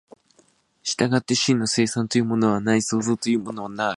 [0.81, 3.89] 従って真の生産というものはない、創造というものはない。